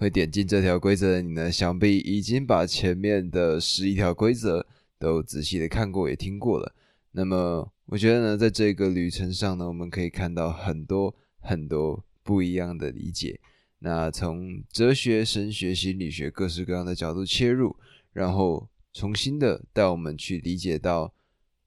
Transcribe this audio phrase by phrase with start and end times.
[0.00, 4.66] 会点进这条规则的你呢，想必已经把前面的十一条规则
[4.98, 6.74] 都仔细的看过也听过了。
[7.12, 13.38] 那么，我觉得呢，在这个旅程上呢，我们可以看到很多很多不一样的理解。
[13.80, 17.76] 那从哲学、神学、心理学各式各样的角度切入，
[18.14, 21.12] 然后重新的带我们去理解到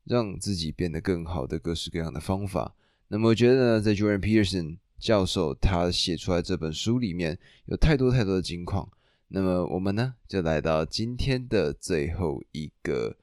[0.06, 2.74] 让自己变得更好的各式各样的方法。
[3.10, 4.78] 那么，我觉得呢，在 Jordan Peterson。
[5.04, 8.88] 教授他写出来这本书里面有太多太多的金矿，
[9.28, 13.14] 那么我们呢就来到今天的最后一个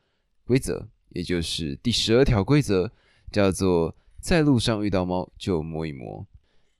[0.45, 2.92] 规则，也就是第十二条规则，
[3.32, 6.27] 叫做在路上遇到猫就摸一摸。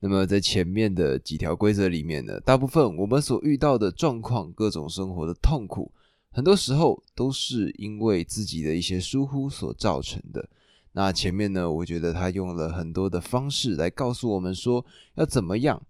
[0.01, 5.91] 那么在前面的几条规则里面呢，大部分我们所遇到的状况、各种生活的痛苦，
[6.31, 10.47] 很多时候都是因为自己的一些疏忽所造成的。
[10.93, 11.71] 那前面呢？
[11.71, 15.81] 我觉得他用了很多的方式来告诉我们说，要怎么样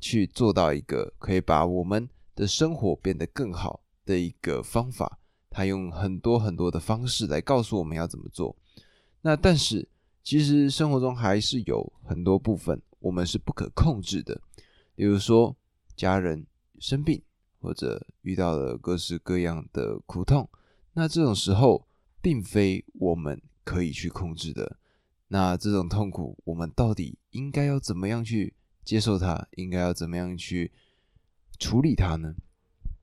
[0.00, 5.20] 去做到一个可以把我们的生活变得更好的一个方法。
[5.48, 8.56] 他用很多很多的方式来告诉我们要怎么做。
[9.20, 9.88] 那但是
[10.24, 14.40] 其实生活中还是有很多部分我们是不可控制的，
[14.96, 15.54] 比如说
[15.94, 16.44] 家人
[16.80, 17.22] 生病，
[17.60, 20.48] 或者遇到了各式各样的苦痛。
[20.94, 21.86] 那这种时候，
[22.20, 23.40] 并非我们。
[23.64, 24.76] 可以去控制的，
[25.28, 28.54] 那这种痛苦，我们到底应该要怎么样去
[28.84, 29.46] 接受它？
[29.56, 30.72] 应该要怎么样去
[31.58, 32.34] 处理它呢？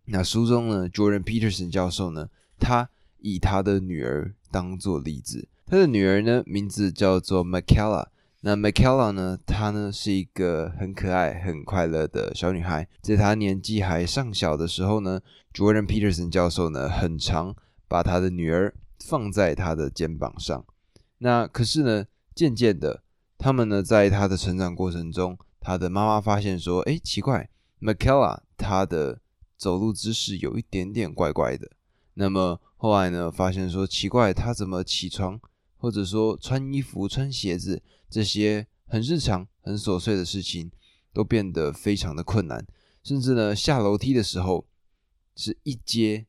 [0.06, 2.30] 那书中呢，Jordan Peterson 教授呢，
[2.60, 5.48] 他以他的女儿当做例子。
[5.66, 8.08] 他的女儿呢，名字叫做 Michaela。
[8.42, 12.88] 那 Michaela 呢，她呢是一个很可爱、很快乐的小女孩。
[13.02, 15.22] 在她年纪还尚小的时候呢
[15.54, 17.54] ，Jordan Peterson 教授呢，很常
[17.88, 18.74] 把他的女儿。
[19.04, 20.66] 放在他的肩膀上，
[21.20, 22.06] 那可是呢，
[22.36, 23.04] 渐渐的，
[23.38, 29.22] 他们呢，在他的成长过程中，他的妈妈发现说，哎，奇怪，Michaela 他的
[29.58, 31.72] 走路姿势有一点点怪怪的。
[32.16, 35.40] 那么后来呢，发现说，奇怪，他怎么起床，
[35.78, 40.70] 或者说穿衣服、穿鞋子这些很日常、很琐碎的事情，
[41.14, 42.66] 都变得非常的困难，
[43.02, 44.68] 甚至呢，下楼梯的时候
[45.36, 46.26] 是一阶。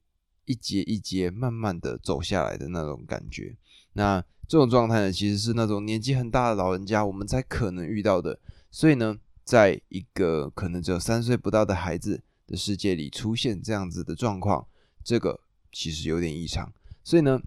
[0.51, 3.57] 一节一节慢慢的走下来的那种感觉，
[3.93, 8.37] 那这种状态呢，其实是那种年纪很大的老人家我们才可能遇到的。
[8.69, 14.67] 所以呢，在一个可能只有三岁不到的孩子的世界里出现这样子的状况，
[15.05, 15.39] 这个
[15.71, 16.73] 其实有点异常。
[17.05, 17.41] 所以呢，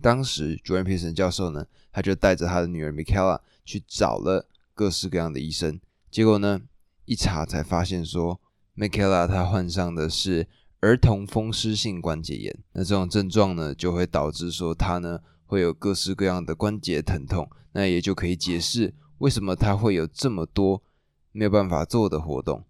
[0.00, 5.78] 当时 Jordan Peterson 教授呢，他就带着他的女儿 Mikela 去找了各式各样的医生，
[6.10, 6.62] 结果呢，
[7.04, 8.40] 一查才发现说
[8.74, 10.48] ，Michaela 她患上的是。
[10.84, 20.82] 儿童风湿性关节炎，那这种症状呢，就会导致说他呢会有各式各样的关节疼痛，那也就可以解释为什么他会有这么多
[21.32, 22.62] 没有办法做的活动。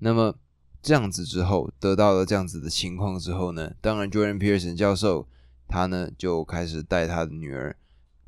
[0.00, 0.34] 那么
[0.82, 5.26] 这样子之后，得到了这样子的情况之后呢，当然 Jordan Peterson 教授
[5.66, 7.74] 他呢就开始带他的女儿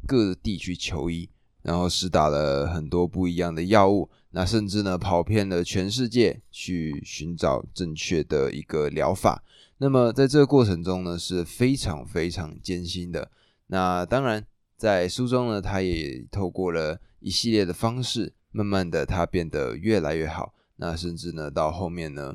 [0.06, 1.28] 各地去求医，
[1.60, 4.08] 然后施打了很多不一样的药物。
[4.36, 9.44] 那甚至呢，跑遍了全世界去寻找正确的一个疗法。
[9.78, 13.30] 那么在这个过程中呢，是非常非常艰辛的。
[13.68, 14.44] 那当然，
[14.76, 20.52] 在书中呢，他也透过了一系列的方式，慢慢的他变得越来越好。
[20.76, 22.34] 那甚至呢，到后面呢，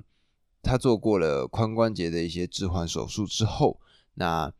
[0.63, 3.77] 他做过了髋关节的一些置换手术之后，
[4.13, 4.53] 那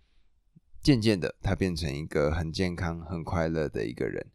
[0.83, 4.27] 渐渐的，他变成一个很健康、很快乐的一个人。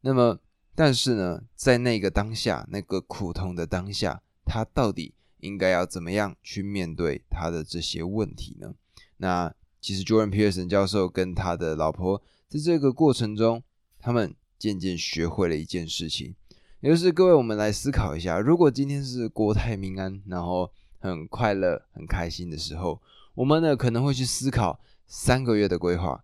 [0.00, 0.38] 那么。
[0.76, 8.74] 但是呢，在那个当下，那个苦痛的当下，他到底应该要怎么样去面对他的这些问题呢？
[9.16, 13.62] 那其实 Jordan Peterson 教授跟他的老婆在这个过程中，
[13.98, 16.34] 他们渐渐学会了一件事情，
[16.80, 23.00] 也就是各位，我们来思考一下：如果今天是国泰民安，然后很快乐、很开心的时候，
[23.34, 26.22] 我们呢可能会去思考三个月的规划、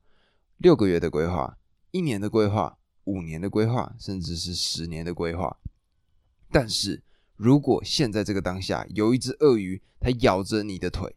[0.58, 1.56] 六个月的规划、
[1.90, 2.76] 一年的规划。
[3.04, 5.56] 五年的规划，甚至是十年的规划。
[6.50, 7.02] 但是
[7.36, 11.14] 如果现在这个当下有一只鳄鱼，它咬着你的腿，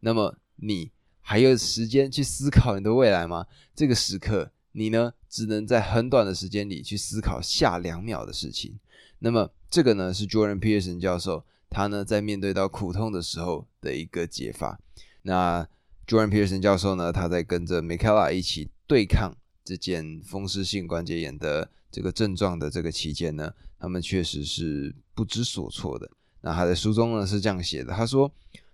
[0.00, 0.90] 那么你
[1.20, 3.46] 还有时间去思考你的未来吗？
[3.74, 8.78] 这个时刻，你呢只能在很短的时间里去思考下两秒的事情。
[9.18, 14.80] 那么这个呢是 Jordan Peterson 教授他呢在面对到苦痛的时候的一个解法。
[15.22, 15.68] 那
[16.06, 19.36] Jordan Peterson 教授呢，他在跟着 Michaela 一起对抗。
[19.68, 26.10] 这件风湿性关节炎的这个症状的这个期间呢，他们确实是不知所措的。
[26.40, 28.32] 那他在书中呢是这样写的：他说，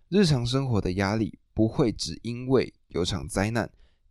[0.08, 3.68] 日常生活的压力不会只因为有场灾难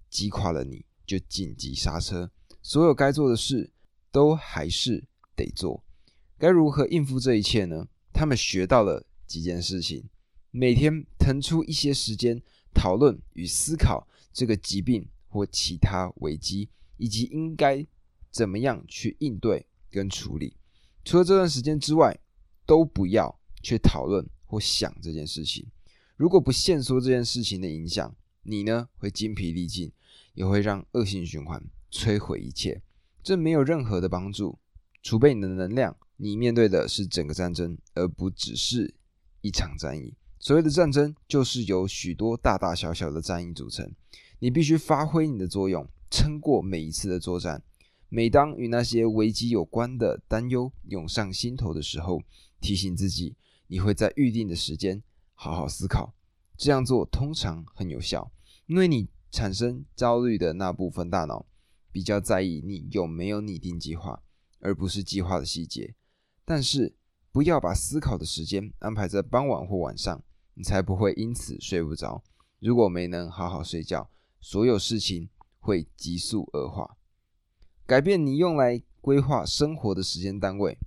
[0.09, 2.29] 击垮了你就紧急刹车，
[2.61, 3.71] 所有该做的事
[4.11, 5.01] 都还是
[5.37, 5.81] 得做。
[6.37, 7.87] 该如何应付这一切呢？
[8.11, 10.03] 他们学到了几件事情。
[10.51, 12.39] 每天腾出一些时间
[12.73, 17.85] 讨论与思考这个疾病或其他危机，以及应该
[18.29, 20.55] 怎么样去应对跟处理。
[21.03, 22.17] 除了这段时间之外，
[22.65, 25.65] 都不要去讨论或想这件事情。
[26.15, 29.91] 如果不限缩这件事情的影响，你呢会精疲力尽，
[30.35, 32.81] 也会让恶性循环摧毁一切，
[33.23, 34.59] 这没有任何的帮助。
[35.01, 38.93] 储备你的能量，你面对的是整个战争，而不只是
[39.41, 40.13] 一场战役。
[40.39, 43.91] 所谓的战争，就是由许多大大小小的战役组成。
[44.43, 47.63] 你必须发挥你的作用，撑过每一次的作战。
[48.09, 52.21] 每当与那些危机有关的担忧涌上心头的时候，
[52.59, 53.37] 提醒自己，
[53.67, 55.01] 你会在预定的时间
[55.33, 56.13] 好好思考。
[56.57, 58.33] 这样做通常很有效，
[58.65, 61.45] 因为你产生焦虑的那部分大脑
[61.93, 64.21] 比较在意你有没有拟定计划。
[64.59, 65.95] 而不是计划的细节，
[66.43, 66.97] 但是
[67.31, 70.21] 不要把思考的时间安排在傍晚或晚上，
[70.55, 72.21] 你才不会因此睡不着。
[72.59, 74.09] 如果没能好好睡觉，
[74.43, 75.29] 所有事情
[75.61, 76.97] 会急速恶化。
[77.85, 80.77] 改变你用来规划生活的时间单位，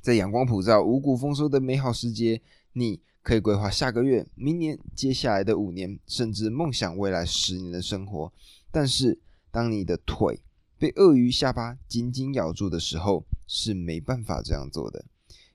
[0.00, 2.40] 在阳光普照、五谷丰收的美好时节，
[2.72, 8.32] 你可以规划下个月、明年、接下来的五年，甚至梦想未来十年的生活。
[8.70, 9.20] 但是，
[9.50, 10.40] 当你的腿
[10.78, 15.04] 被鳄鱼下巴紧紧咬住的时候，是没办法这样做的。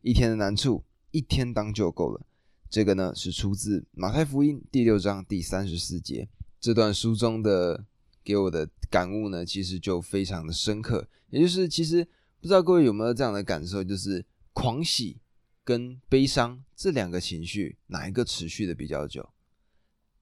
[0.04, 2.28] 一天的难处，一天当就够了。
[2.70, 6.30] 这个呢，是出自马太福音第六章第三十四节。
[6.64, 7.84] 这段书中的
[8.24, 11.06] 给我的感悟呢，其实就非常的深刻。
[11.30, 12.08] 也就是，其实
[12.40, 15.18] 不知道各位有没有这样的感受，就是狂喜
[15.66, 19.28] 跟悲伤这两个情绪，哪一个持续的比较久？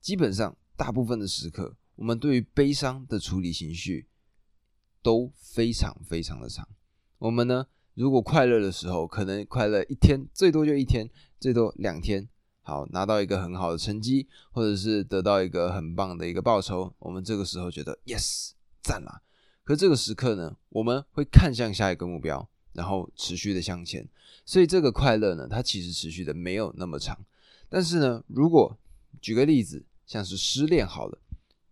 [0.00, 4.08] 基本上，大部分的时刻，我们对于悲伤的处理情绪。
[5.04, 6.68] 都非常非常的长。
[7.18, 11.10] 我们呢，如果快乐的时候，可能快乐一天，最多就一天，
[11.40, 12.28] 最多两天。
[12.62, 19.20] 好，拿到一个很好的成绩，或者是得到一个很棒的一个报酬，我们这个时候觉得 yes 赞啦。
[19.64, 24.08] 可这个时刻呢，我们会看向下一个目标，然后持续的向前。
[24.44, 27.18] 所以这个快乐呢，它其实持续的没有那么长。
[27.68, 28.78] 但是呢，如果
[29.20, 31.18] 举个例子，像是失恋好了，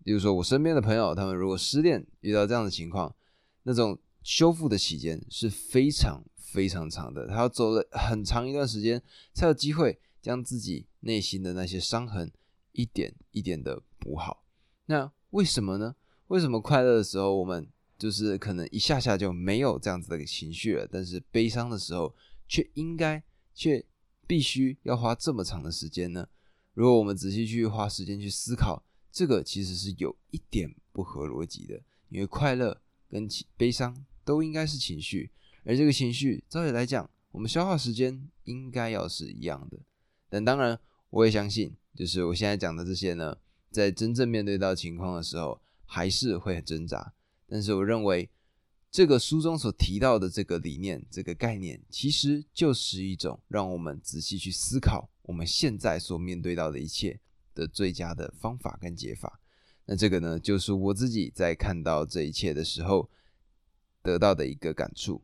[0.04, 3.14] 比如说我身边的朋友，他们如果失恋遇到这样的情况。
[3.64, 9.00] 那种修复的期间是非常非常长的，他要走了很长一段时间，
[9.34, 12.30] 才有机会将自己内心的那些伤痕
[12.72, 14.44] 一点一点的补好。
[14.86, 15.94] 那为什么呢？
[16.28, 17.68] 为什么快乐的时候我们
[17.98, 22.14] 就是可能一下下就没有这样子的情绪了，但是悲伤的时候
[22.48, 23.22] 却应该
[23.54, 23.84] 却
[24.26, 26.28] 必须要花这么长的时间呢？
[26.74, 32.80] 如果我们仔细去花时间去思考，这个其实是有一点不合逻辑的，因为快乐。
[33.10, 35.32] 跟情悲伤都应该是情绪，
[35.64, 39.80] 而这个情绪，照理来讲，我们消化时间应该要是一样的。
[40.30, 40.78] 但当然，
[41.10, 43.36] 我也相信，就是我现在讲的这些呢，
[43.70, 47.12] 在真正面对到情况的时候，还是会很挣扎。
[47.46, 48.30] 但是，我认为
[48.92, 57.20] 这个书中所提到的这个理念、这个概念，其实就是一种让我们仔细去思考我们现在所面对到的一切
[57.54, 59.40] 的最佳的方法跟解法。
[59.84, 63.10] 那这个呢，就是我自己在看到这一切的时候
[64.02, 65.22] 得到的一个感触。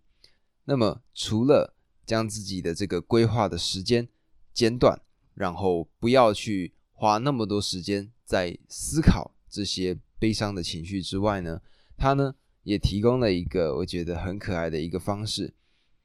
[0.65, 4.09] 那么，除了将自己的这个规划的时间
[4.57, 4.99] 间断，
[5.35, 11.61] 然后不要去花那么多时间在思考这些悲伤的情绪之外呢，
[11.99, 15.53] 他呢也提供了一个我觉得很可爱的一个方式。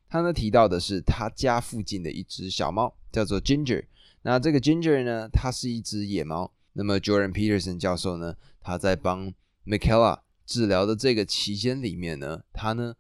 [0.09, 3.85] 他呢提到的是他家附近的一只小猫，叫做 Ginger。
[4.23, 6.51] 那这个 Ginger 呢，它是一只野猫。
[6.73, 8.35] 那么 Jordan Peterson 教授呢？
[8.59, 9.33] 他在帮
[9.65, 12.95] Michaela 治疗的这个期间里面呢，他呢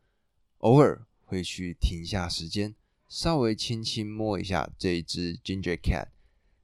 [0.59, 2.73] 偶尔会去停下时间，
[3.11, 6.07] 稍微轻轻摸一下这一只 Ginger Cat，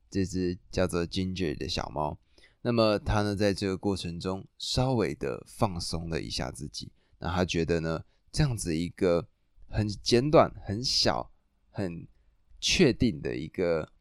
[0.10, 2.18] 这只叫做 Ginger 的小猫。
[2.62, 6.90] 那么它呢在这个过程中稍微的放松了一下自己，
[7.20, 9.28] 那他觉得呢这样子一个
[9.68, 11.34] 很简短、很小、
[11.70, 12.08] 很
[12.62, 13.92] 确定的一个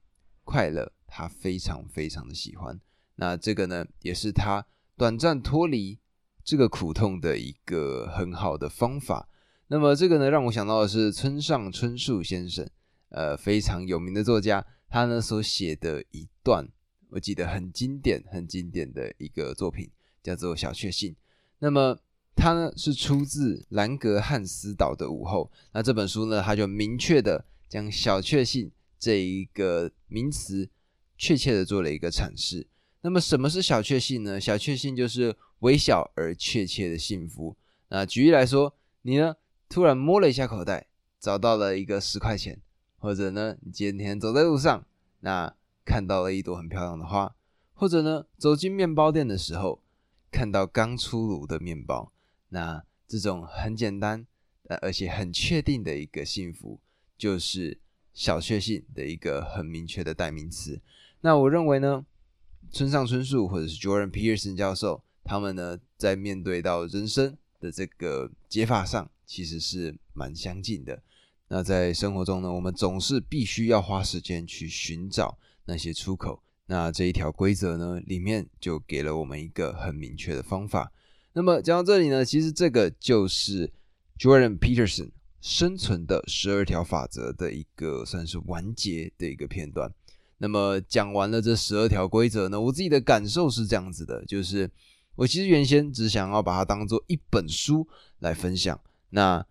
[0.44, 2.80] 快乐，他非常非常的喜欢。
[3.16, 4.64] 那这个呢，也是他
[4.96, 5.98] 短暂脱离
[6.44, 9.28] 这个苦痛的一个很好的方法。
[9.68, 12.68] 那么这个呢，让我想到的是村上春树先生，
[13.08, 16.68] 呃，非常有名的作家，他呢所写的一段，
[17.10, 19.90] 我记得很经典、很经典的一个作品，
[20.22, 21.12] 叫做《小确幸》。
[21.58, 21.98] 那么
[22.36, 25.50] 他呢是出自兰格汉斯岛的午后。
[25.72, 28.70] 那这本书呢，他就明确的将“小确幸”
[29.00, 30.68] 这一个名词，
[31.18, 32.66] 确切的做了一个阐释。
[33.00, 34.40] 那么什么是小确幸呢？
[34.40, 37.56] 小确幸就是微小而确切的幸福。
[37.88, 39.34] 那举例来说，你呢
[39.68, 40.86] 突然摸了一下口袋，
[41.18, 42.60] 找到了一个十块钱，
[42.98, 44.86] 或者呢你今天走在路上，
[45.20, 45.54] 那
[45.84, 47.34] 看到了一朵很漂亮的花，
[47.74, 49.82] 或者呢走进面包店的时候
[50.30, 52.12] 看到刚出炉的面包，
[52.48, 54.26] 那这种很简单
[54.82, 56.80] 而且很确定的一个幸福，
[57.16, 57.78] 就是
[58.12, 60.80] 小确幸的一个很明确的代名词。
[61.20, 62.04] 那我认为呢，
[62.70, 71.02] 村上春树或者是 Jordan Peterson 教授，他们呢在面对到人生的这个解法上，其实是蛮相近的。
[71.48, 76.42] 那在生活中呢，我们总是必须要花时间去寻找那些出口。
[76.66, 80.92] 那这一条规则呢，里面就给了我们一个很明确的方法。
[81.32, 83.72] 那么讲到这里呢，其实这个就是
[84.18, 89.92] Jordan Peterson 生存的十二条法则的一个算是完结的一个片段。
[90.38, 94.68] 那么讲完了这十二条规则呢，我自己的感受是这样子的，就是
[95.14, 97.86] 我其实原先只想要把它当做一本书
[98.18, 98.80] 来分享。
[99.10, 99.44] 那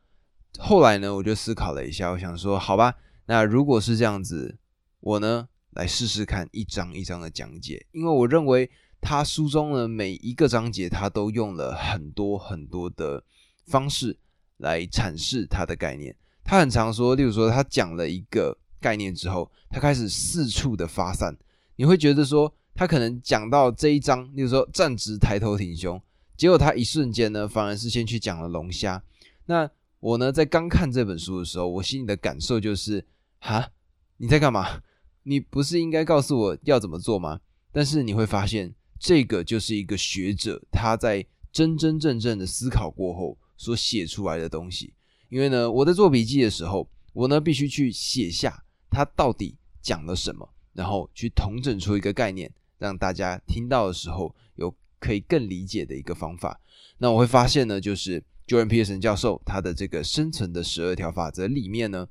[0.58, 2.96] 后来呢，我就思考了一下，我想说，好吧，
[3.26, 4.58] 那如果是这样子，
[5.00, 8.70] 我呢来试试看一章一章的讲解，因为我认为
[9.02, 13.24] 他书中的每一个章节，他都用了很多很多的
[13.66, 14.18] 方式
[14.58, 16.16] 来阐释他的概念。
[16.44, 21.36] 他很常说，例如说，他讲了一个概念之后，他开始四处的发散，
[21.76, 26.02] 你会觉得说，他可能讲到这一章，例如说站直抬头挺胸，
[26.38, 29.02] 结果他一瞬间呢，反而是先去讲了龙虾，
[29.46, 29.70] 那。
[30.02, 33.04] 我呢，在刚看这本书的时候，我心里的感受就是：
[33.40, 33.72] 哈，
[34.18, 34.84] 你在干嘛？
[35.24, 37.40] 你不是应该告诉我要怎么做吗？
[37.72, 44.94] 但是你会发现，这个就是一个学者他在真真正正的思考过后所写出来的东西。
[45.30, 56.62] 因为呢，我在做笔记的时候，我呢必须去写下他到底讲了什么，然后去统整出一个概念，让大家听到的时候有可以更理解的一个方法。
[57.00, 58.24] 那我会发现呢，就是。
[58.48, 62.08] Jordan Peterson 教授他的这个生存的十二条法则里面呢，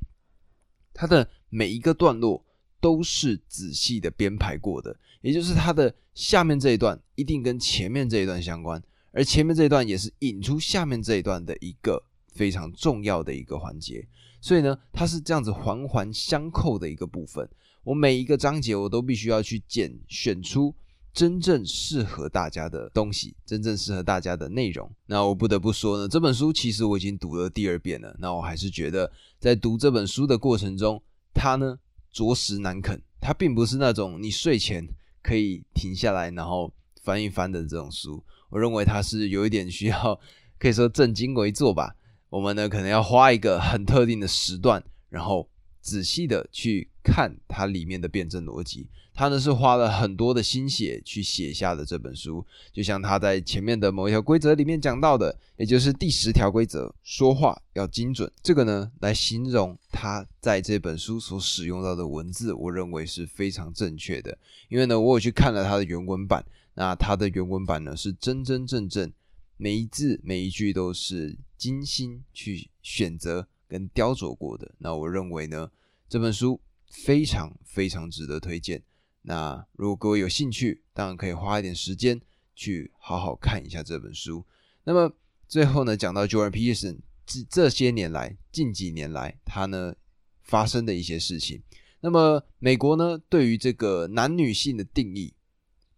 [0.92, 2.44] 他的每一个段落
[2.80, 14.06] 都是仔细的编排过的，也就是他的下面这一段一定跟前面这一段相关，而前面这一段也是引出下面这一段的一个非常重要的一个环节，
[14.40, 17.48] 所以呢，它是这样子环环相扣的一个部分。
[17.84, 20.74] 我每一个章节我都必须要去拣选出。
[21.14, 24.90] 真正适合大家的东西，真正适合大家的内容。
[25.06, 28.14] 那我不得不说呢，这本书其实我已经读了第二遍了。
[28.18, 31.00] 那我还是觉得，在读这本书的过程中，
[31.32, 31.78] 它呢
[32.12, 33.00] 着实难啃。
[33.20, 34.86] 它并不是那种你睡前
[35.22, 36.70] 可以停下来然后
[37.02, 38.22] 翻一翻的这种书。
[38.50, 40.20] 我认为它是有一点需要，
[40.58, 41.94] 可以说正襟危坐吧。
[42.28, 45.48] 我们呢可能要花一个很特定的时段，然后
[45.80, 48.88] 仔细的去看它里面的辩证逻辑。
[49.16, 58.28] 他呢是花了很多的心血去写下的这本书，就像他在前面的某一条规则里面讲到的，也就是第十条规则，说话要精准。
[58.42, 64.36] 这个呢来形容他在这本书所使用到的文字，我认为是非常正确的。
[64.68, 66.44] 因为呢，我有去看了他的原文版，
[66.74, 69.12] 那他的原文版呢是真真正正
[69.56, 74.72] 每一字每一句都是精心去选择跟雕琢过的。
[74.78, 75.70] 那我认为呢，
[76.08, 76.60] 这本书
[76.94, 78.80] 非常非常值得推荐。
[79.22, 82.20] 那如果各位有兴趣，当然可以花一点时间
[82.54, 84.46] 去好好看一下这本书。
[84.84, 85.12] 那么
[85.48, 89.94] 最后呢，讲到 Jordan Peterson 这这些年来近几年来他呢
[90.42, 91.60] 发生的一些事情。
[92.00, 95.34] 那么美国呢对于这个男女性的定义，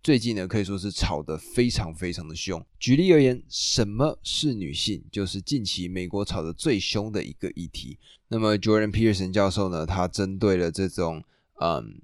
[0.07, 2.65] 最近呢可以说是吵得非常非常的凶。
[2.79, 7.99] 举例而言，什么是女性，就是近期美国吵得最凶的一个议题。
[8.29, 11.25] 那么 Jordan Peterson 教授呢，他针对了这种
[11.61, 12.01] 嗯。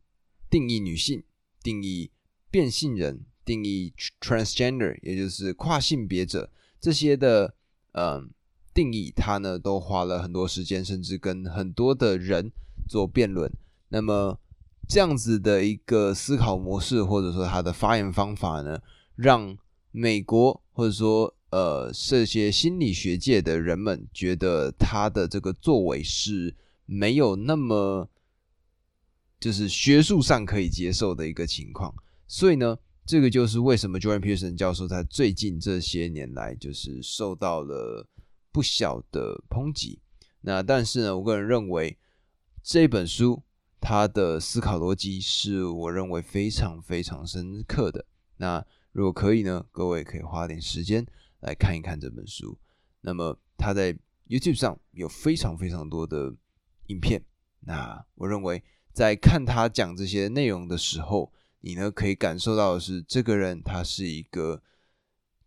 [0.50, 1.22] 定义女性，
[1.62, 2.10] 定义
[2.50, 7.54] 变性人，定义 transgender，也就是跨性别者这些的，
[7.92, 8.28] 嗯，
[8.74, 12.50] 定义，他呢都花了很多时间，甚至跟很多的人
[12.88, 13.48] 做辩论。
[13.90, 14.40] 那么
[14.88, 18.80] 这样子的一个思考模式，或者说他的发言方法呢，
[19.14, 19.56] 让
[19.90, 28.08] 美国或者说呃这些心理学界的人们觉得他的这个作为是没有那么。
[29.40, 31.92] 就是学术上可以接受的一个情况，
[32.28, 38.06] 所以呢，这个就是为什么 Jordan Peterson 教授在最近这些年来就是受到了
[38.52, 39.98] 不小的抨击。
[40.42, 41.98] 那但是呢，我个人认为
[42.62, 43.42] 这本书
[43.82, 48.06] 他的思考逻辑是我认为非常非常深刻的。
[48.36, 51.04] 那如果可以呢，各位可以花点时间
[51.40, 52.56] 来看一看这本书。
[53.02, 53.92] 那么他在
[54.28, 56.32] YouTube 上有非常非常多的
[56.86, 57.22] 影片。
[57.60, 58.62] 那我认为。
[58.94, 64.62] 在看他讲这些内容的时候，你呢可以感受到的是，这个人他是一个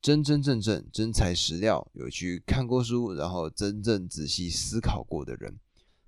[0.01, 5.59] 真真正正真材实料，有去看过书，然后真正仔细思考过的人。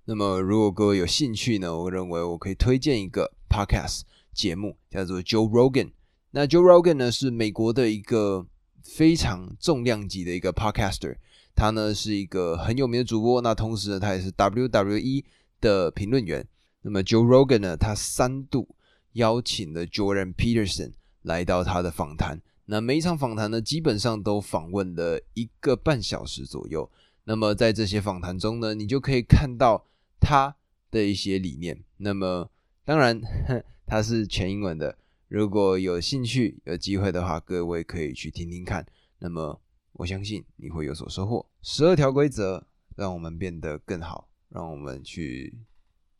[0.09, 5.91] 那么，如果各位有兴趣呢，我认为我可以推荐一个 podcast，节目，叫做 Joe Rogan。
[6.31, 8.47] 那 Joe Rogan 呢是美国的一个
[8.81, 11.17] 非常重量级的一个 podcaster，
[11.53, 15.25] 他呢是一个很有名的主播，那同时呢他也是 WWE
[15.59, 16.47] 的评论员。
[16.83, 18.77] 那么 Joe Rogan 呢，他三度
[19.11, 22.41] 邀请了 Jordan Peterson 来到他的访谈。
[22.67, 26.89] 那每一场访谈呢，基本上都访问了一个半小时左右。
[27.25, 29.83] 那么在这些访谈中呢，你就可以看到
[30.19, 30.55] 他
[30.91, 31.83] 的一些理念。
[31.97, 32.49] 那么
[32.85, 33.21] 当然，
[33.85, 34.97] 他是全英文的。
[35.27, 38.85] 如果有兴趣、有机会的话，各位可以去听听看。
[39.19, 39.61] 那么
[39.93, 41.45] 我相信你会有所收获。
[41.61, 45.53] 十二条规则让我们变得更好，让我们去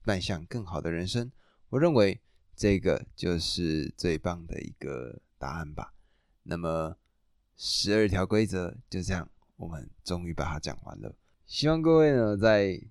[0.04, 1.32] 迈向更好的人生。
[1.70, 2.20] 我认为
[2.56, 5.94] 这个就是最棒的一个答案吧。
[6.44, 6.98] 那么
[7.56, 11.16] 十二条规则就这样，我们终于把它讲完了。
[11.46, 12.82] 希望各位呢在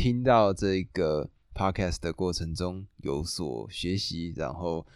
[0.00, 4.86] 听到这个 podcast 的过程中有所学习，然后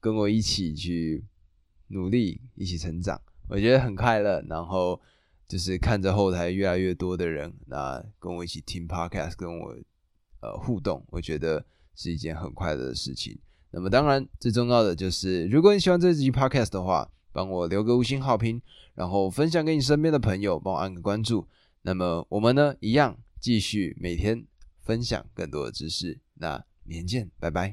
[0.00, 1.22] 跟我一起去
[1.88, 3.20] 努力，一起成长。
[3.46, 4.42] 我觉得很快乐。
[4.48, 4.98] 然后
[5.46, 9.76] 就是看着后台越来越多的人，那跟我一起听 podcast，跟我
[10.40, 11.62] 呃互动，我觉得
[11.94, 13.38] 是一件很快乐的事情。
[13.70, 18.62] 那么当然最重要的就是，如果你喜欢这集 podcast 的话，帮我留个五星好评，
[18.94, 21.46] 然后分享给你身边的朋友，帮我按个关注。
[21.82, 24.46] 那么我们呢，一样继续每天
[24.84, 26.20] 分享更多的知识。
[26.34, 27.72] 那明天见，拜拜。